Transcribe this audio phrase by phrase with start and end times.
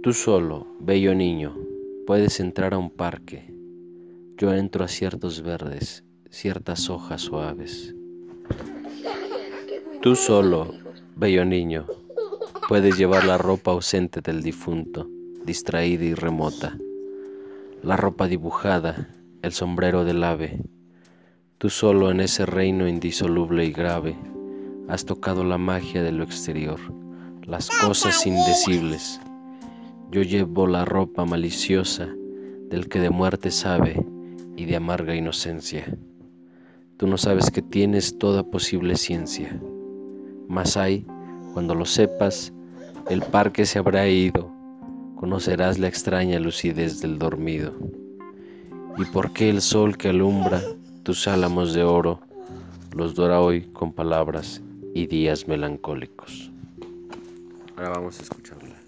[0.00, 1.56] Tú solo, bello niño,
[2.06, 3.52] puedes entrar a un parque.
[4.36, 7.96] Yo entro a ciertos verdes, ciertas hojas suaves.
[10.00, 10.72] Tú solo,
[11.16, 11.84] bello niño,
[12.68, 15.08] puedes llevar la ropa ausente del difunto,
[15.44, 16.78] distraída y remota,
[17.82, 19.08] la ropa dibujada,
[19.42, 20.60] el sombrero del ave.
[21.58, 24.16] Tú solo en ese reino indisoluble y grave
[24.86, 26.78] has tocado la magia de lo exterior,
[27.42, 29.20] las cosas indecibles
[30.10, 32.08] yo llevo la ropa maliciosa
[32.70, 34.04] del que de muerte sabe
[34.56, 35.84] y de amarga inocencia.
[36.96, 39.60] Tú no sabes que tienes toda posible ciencia,
[40.48, 41.06] mas hay,
[41.52, 42.52] cuando lo sepas,
[43.10, 44.50] el parque se habrá ido,
[45.16, 47.74] conocerás la extraña lucidez del dormido.
[48.96, 50.60] ¿Y por qué el sol que alumbra
[51.02, 52.20] tus álamos de oro
[52.96, 54.62] los dora hoy con palabras
[54.94, 56.50] y días melancólicos?
[57.76, 58.87] Ahora vamos a escucharla.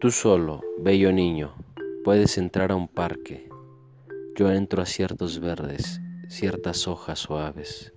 [0.00, 1.54] Tú solo, bello niño,
[2.04, 3.50] puedes entrar a un parque.
[4.34, 7.92] Yo entro a ciertos verdes, ciertas hojas suaves.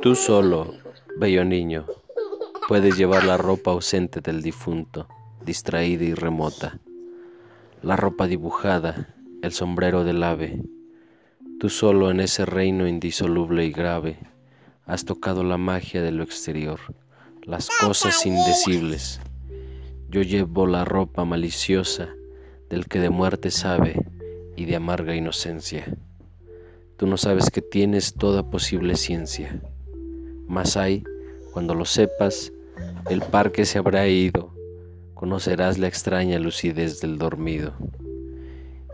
[0.00, 0.74] Tú solo,
[1.18, 1.86] bello niño,
[2.66, 5.06] puedes llevar la ropa ausente del difunto,
[5.46, 6.80] distraída y remota,
[7.80, 10.64] la ropa dibujada, el sombrero del ave.
[11.60, 14.18] Tú solo en ese reino indisoluble y grave
[14.84, 16.80] has tocado la magia de lo exterior,
[17.44, 19.20] las cosas indecibles
[20.12, 22.10] yo llevo la ropa maliciosa
[22.68, 23.96] del que de muerte sabe
[24.56, 25.96] y de amarga inocencia.
[26.98, 29.58] Tú no sabes que tienes toda posible ciencia,
[30.46, 31.02] mas hay,
[31.54, 32.52] cuando lo sepas,
[33.08, 34.52] el parque se habrá ido,
[35.14, 37.72] conocerás la extraña lucidez del dormido.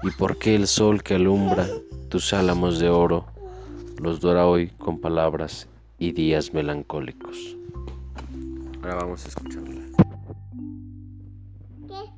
[0.05, 1.67] ¿Y por qué el sol que alumbra
[2.09, 3.27] tus álamos de oro
[4.01, 5.67] los dora hoy con palabras
[5.99, 7.57] y días melancólicos?
[8.83, 9.88] Ahora vamos a escucharla.
[11.91, 12.18] Okay.